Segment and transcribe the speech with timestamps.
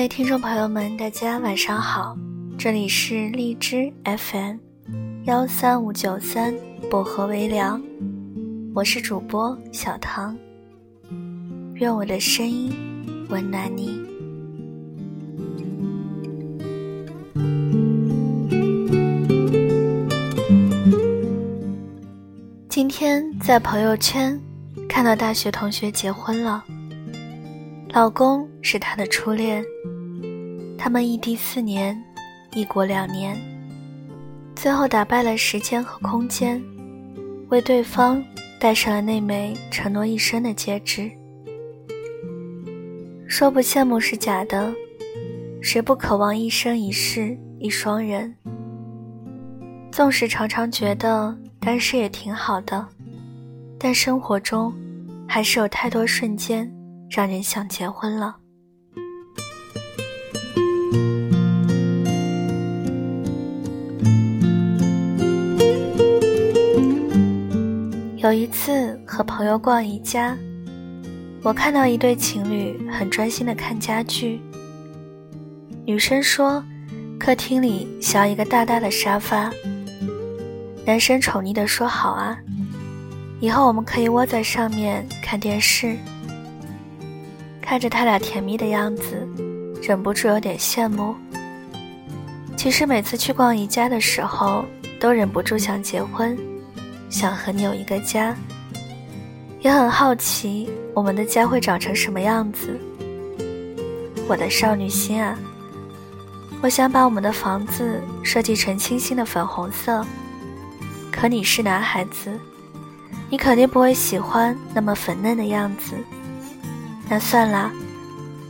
[0.00, 2.16] 位听众朋友们，大家晚上好，
[2.56, 4.56] 这里是荔枝 FM
[5.24, 6.54] 幺三五九三
[6.90, 7.82] 薄荷微凉，
[8.74, 10.34] 我是主播小唐，
[11.74, 12.72] 愿我的声音
[13.28, 14.00] 温暖你。
[22.70, 24.40] 今天在朋友圈
[24.88, 26.64] 看到大学同学结婚了，
[27.90, 29.62] 老公是她的初恋。
[30.82, 32.02] 他们异地四年，
[32.54, 33.38] 异国两年，
[34.56, 36.58] 最后打败了时间和空间，
[37.50, 38.24] 为对方
[38.58, 41.10] 戴上了那枚承诺一生的戒指。
[43.28, 44.72] 说不羡慕是假的，
[45.60, 48.34] 谁不渴望一生一世一双人？
[49.92, 52.88] 纵使常常觉得单身也挺好的，
[53.78, 54.72] 但生活中
[55.28, 56.72] 还是有太多瞬间
[57.10, 58.39] 让人想结婚了。
[68.30, 70.38] 有一次和朋友逛宜家，
[71.42, 74.40] 我看到一对情侣很专心的看家具。
[75.84, 76.62] 女生说，
[77.18, 79.50] 客厅里需要一个大大的沙发。
[80.86, 82.38] 男生宠溺的说：“好啊，
[83.40, 85.96] 以后我们可以窝在上面看电视。”
[87.60, 89.28] 看着他俩甜蜜的样子，
[89.82, 91.16] 忍不住有点羡慕。
[92.56, 94.64] 其实每次去逛宜家的时候，
[95.00, 96.38] 都忍不住想结婚。
[97.10, 98.34] 想和你有一个家，
[99.60, 102.80] 也很好奇我们的家会长成什么样子。
[104.28, 105.36] 我的少女心啊，
[106.62, 110.06] 我想把我们的房子设计成清新的粉红色。
[111.10, 112.30] 可你是男孩子，
[113.28, 115.96] 你肯定不会喜欢那么粉嫩的样子。
[117.08, 117.72] 那算了，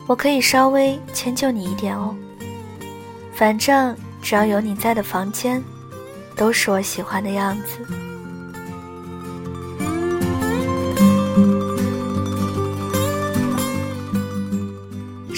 [0.07, 2.15] 我可以稍微迁就你一点哦。
[3.35, 5.65] 反正只要有你在的房间，
[6.37, 8.10] 都是我喜欢的样子。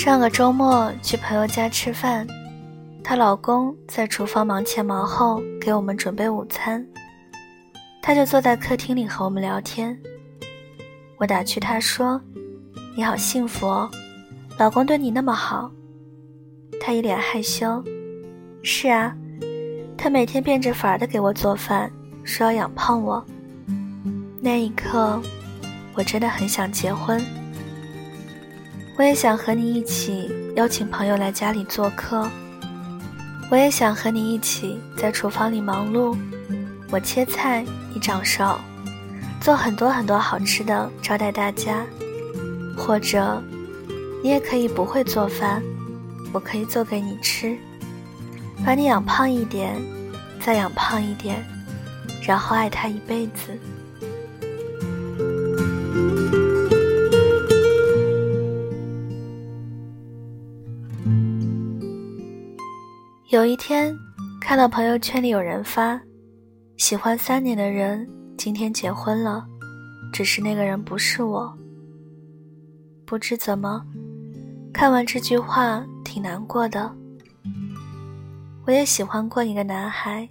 [0.02, 2.26] 上个周末去朋友家吃饭，
[3.04, 6.84] 她老公在厨房忙前忙后给我们准备午餐，
[8.02, 9.96] 她就坐在客厅里和我们聊天。
[11.18, 12.20] 我打趣她说
[12.96, 13.88] ：“你好幸福哦，
[14.58, 15.70] 老公对你那么好。”
[16.82, 17.80] 她一脸害羞
[18.64, 19.14] ：“是啊，
[19.96, 21.88] 他每天变着法儿的给我做饭，
[22.24, 23.24] 说要养胖我。”
[24.42, 25.22] 那一刻，
[25.94, 27.24] 我真的很想结婚。
[28.94, 32.28] 我也想和你一起邀请朋友来家里做客。
[33.50, 36.16] 我也想和你一起在厨房里忙碌，
[36.90, 38.60] 我切菜，你掌勺，
[39.40, 41.84] 做很多很多好吃的招待大家。
[42.76, 43.42] 或者，
[44.22, 45.62] 你也可以不会做饭，
[46.32, 47.56] 我可以做给你吃，
[48.64, 49.74] 把你养胖一点，
[50.40, 51.42] 再养胖一点，
[52.22, 53.58] 然后爱他一辈子。
[63.32, 63.98] 有一天，
[64.42, 65.98] 看到朋友圈里有人发，
[66.76, 68.06] 喜欢三年的人
[68.36, 69.42] 今天结婚了，
[70.12, 71.50] 只是那个人不是我。
[73.06, 73.82] 不知怎么，
[74.70, 76.94] 看完这句话挺难过的。
[78.66, 80.28] 我也喜欢过一个男孩，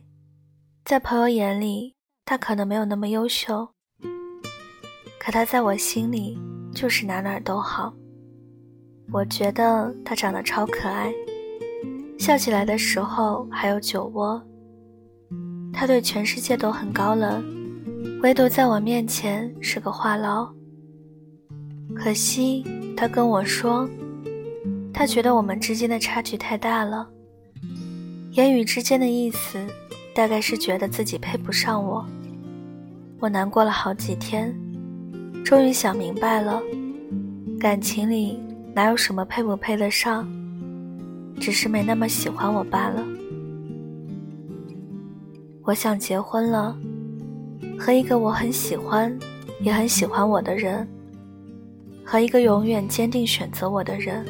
[0.85, 3.67] 在朋友眼里，他可能没有那么优秀，
[5.19, 6.39] 可他在我心里
[6.71, 7.91] 就是哪哪都好。
[9.11, 11.11] 我觉得他长得超可爱。
[12.21, 14.39] 笑起来的时候还有酒窝。
[15.73, 17.43] 他对全世界都很高冷，
[18.21, 20.47] 唯独在我面前是个话痨。
[21.95, 22.63] 可惜
[22.95, 23.89] 他跟我说，
[24.93, 27.09] 他觉得我们之间的差距太大了。
[28.33, 29.57] 言语之间的意思，
[30.13, 32.05] 大概是觉得自己配不上我。
[33.19, 34.55] 我难过了好几天，
[35.43, 36.61] 终于想明白了，
[37.59, 38.39] 感情里
[38.75, 40.31] 哪有什么配不配得上。
[41.41, 43.03] 只是没那么喜欢我罢了。
[45.63, 46.77] 我想结婚了，
[47.79, 49.17] 和一个我很喜欢，
[49.59, 50.87] 也很喜欢我的人，
[52.05, 54.23] 和一个永远坚定选择我的人，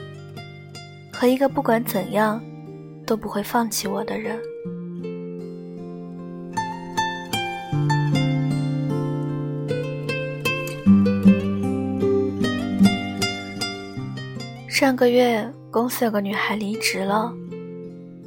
[1.12, 2.42] 和一个不管怎样
[3.06, 4.40] 都不会放弃我的人。
[14.69, 15.46] 上个月。
[15.71, 17.33] 公司有个女孩离职了，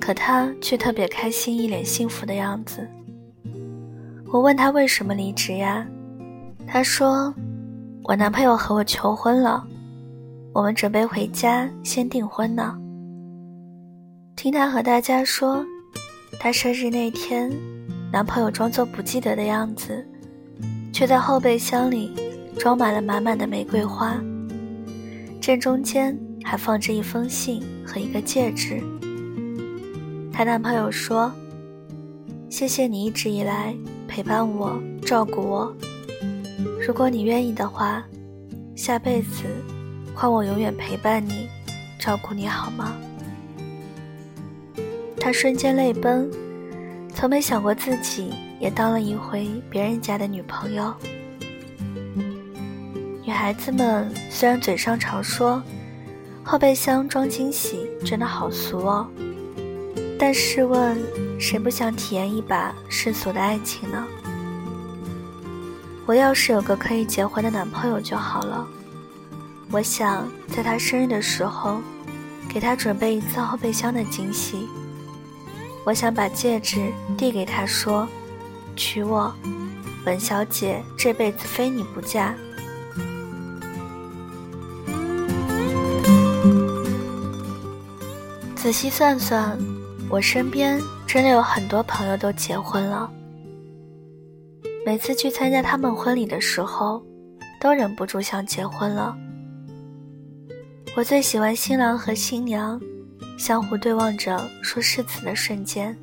[0.01, 2.89] 可她却特别开心，一脸幸福的样子。
[4.33, 5.87] 我问她为什么离职呀？
[6.67, 7.33] 她说
[8.05, 9.63] ：“我男朋友和我求婚了，
[10.55, 12.75] 我们准备回家先订婚呢。”
[14.35, 15.63] 听她和大家说，
[16.41, 17.53] 她生日那天，
[18.11, 20.03] 男朋友装作不记得的样子，
[20.95, 22.11] 却在后备箱里
[22.59, 24.19] 装满了满满的玫瑰花，
[25.43, 28.81] 正中间还放着一封信和一个戒指。
[30.33, 31.33] 她男朋友说
[32.51, 33.75] ：“谢谢你一直以来
[34.07, 35.75] 陪伴我、照顾我。
[36.87, 38.05] 如果你愿意的话，
[38.77, 39.45] 下辈子
[40.15, 41.49] 换我永远陪伴你、
[41.99, 42.95] 照顾你好吗？”
[45.19, 46.31] 她瞬间泪奔，
[47.15, 48.31] 从没想过自己
[48.61, 50.95] 也当了一回别人家的女朋友。
[53.25, 55.63] 女孩子们虽然嘴上常说
[56.45, 59.09] 后备箱装惊喜真的好俗哦。
[60.19, 60.97] 但试问，
[61.41, 64.05] 谁不想体验一把世俗的爱情呢？
[66.07, 68.67] 我要是有个可以结婚的男朋友就好了。
[69.71, 71.81] 我想在他生日的时候，
[72.49, 74.69] 给他准备一次后备箱的惊喜。
[75.85, 78.07] 我想把戒指递给他，说
[78.77, 79.35] ：“娶我，
[80.05, 82.35] 本小姐这辈子非你不嫁。”
[88.65, 89.59] 仔细算算。
[90.09, 93.13] 我身边真的有很多朋友都结婚了，
[94.87, 97.05] 每次去参加他们婚礼的时候，
[97.61, 99.15] 都忍不住想结婚了。
[100.97, 102.81] 我最喜欢新郎和新娘
[103.37, 105.95] 相互对望着说誓词的瞬间，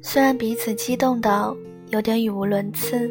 [0.00, 1.54] 虽然彼此激动到
[1.90, 3.10] 有点语无伦次，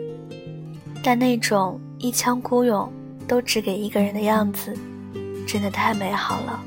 [1.04, 2.92] 但那种一腔孤勇
[3.28, 4.76] 都只给一个人的样子，
[5.48, 6.64] 真的太美好了。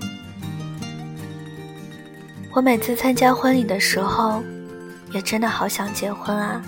[2.55, 4.43] 我每次参加婚礼的时候，
[5.11, 6.63] 也真的好想结婚啊！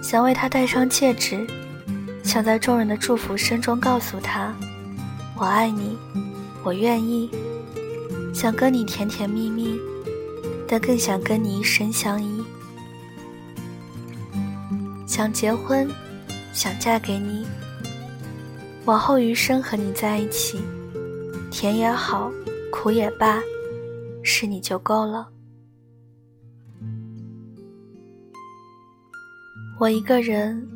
[0.00, 1.44] 想为他戴上戒指，
[2.22, 4.54] 想在众人的祝福声中告诉他
[5.36, 5.98] ：“我爱你，
[6.62, 7.28] 我愿意。”
[8.32, 9.78] 想跟你甜甜蜜蜜，
[10.68, 12.42] 但更想跟你一生相依。
[15.08, 15.90] 想结婚，
[16.52, 17.44] 想嫁给你，
[18.84, 20.60] 往后余生和你在一起，
[21.50, 22.30] 甜也好，
[22.70, 23.42] 苦也罢。
[24.32, 25.28] 是你就够了。
[29.78, 30.66] 我一个人，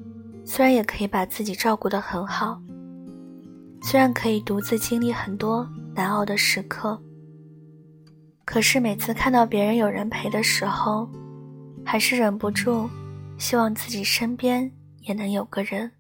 [0.45, 2.61] 虽然也可以把自己照顾得很好，
[3.83, 7.01] 虽然可以独自经历很多难熬的时刻，
[8.45, 11.09] 可是每次看到别人有人陪的时候，
[11.83, 12.87] 还是忍不住
[13.39, 14.71] 希望自己身边
[15.01, 15.91] 也能有个人。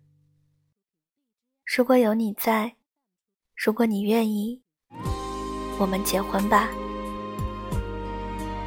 [1.74, 2.76] 如果有你在，
[3.54, 4.62] 如果你愿意，
[5.78, 6.68] 我们结婚吧。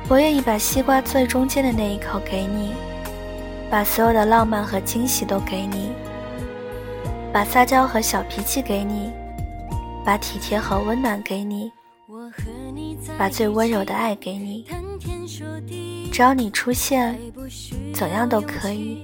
[0.09, 2.71] 我愿意把西瓜最中间的那一口给你，
[3.69, 5.91] 把所有的浪漫和惊喜都给你，
[7.31, 9.11] 把撒娇和小脾气给你，
[10.03, 11.71] 把体贴和温暖给你，
[13.19, 14.65] 把最温柔的爱给你。
[16.11, 17.15] 只要你出现，
[17.93, 19.03] 怎样都可以。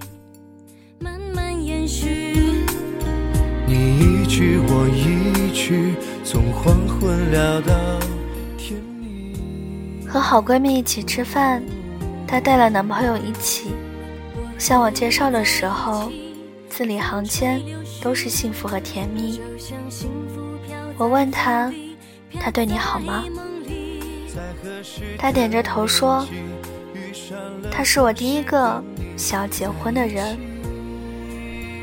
[3.68, 7.76] 你一句我一句，从黄昏聊到。
[10.16, 11.62] 和好闺蜜一起吃饭，
[12.26, 13.74] 她带了男朋友一起，
[14.58, 16.10] 向我介绍的时候，
[16.70, 17.62] 字里行间
[18.02, 19.42] 都是幸福和甜蜜。
[20.98, 21.70] 我问她，
[22.40, 23.26] 他对你好吗？
[25.18, 26.26] 她点着头说，
[27.70, 28.82] 他是我第一个
[29.18, 30.38] 想要结婚的人。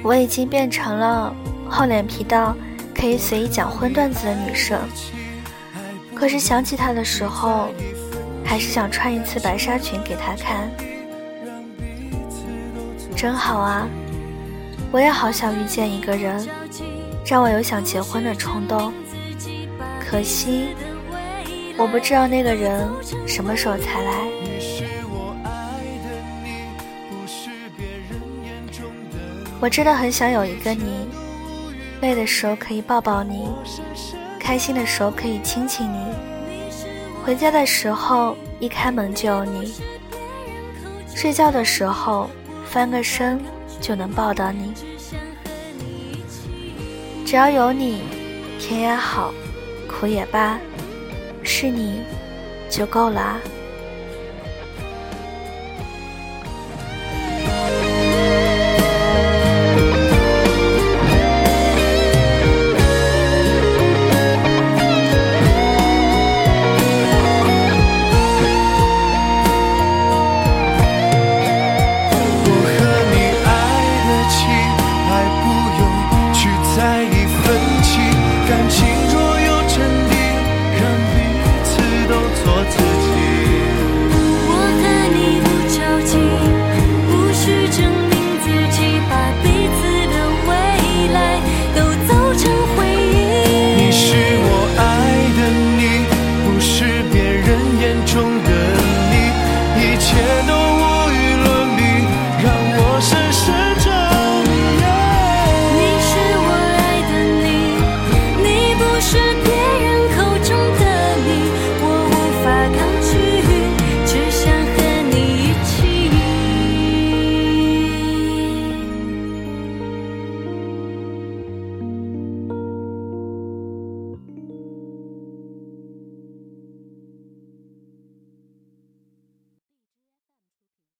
[0.02, 1.36] 我已经变成了
[1.68, 2.56] 厚脸皮到
[2.98, 4.80] 可以随意讲荤段子的女生，
[6.14, 7.68] 可是想起他的时候。
[8.44, 10.70] 还是想穿一次白纱裙给他看，
[13.16, 13.88] 真好啊！
[14.90, 16.46] 我也好想遇见一个人，
[17.24, 18.92] 让我有想结婚的冲动。
[19.98, 20.68] 可惜，
[21.78, 22.86] 我不知道那个人
[23.26, 24.12] 什么时候才来。
[29.58, 31.08] 我真的很想有一个你，
[32.02, 33.48] 累的时候可以抱抱你，
[34.38, 36.31] 开心的时候可以亲亲你。
[37.24, 39.72] 回家的时候，一开门就有你；
[41.14, 42.28] 睡觉的时候，
[42.66, 43.40] 翻个身
[43.80, 44.74] 就能抱到你。
[47.24, 48.02] 只要有你，
[48.58, 49.32] 甜也好，
[49.88, 50.58] 苦也罢，
[51.44, 52.02] 是你
[52.68, 53.38] 就够了。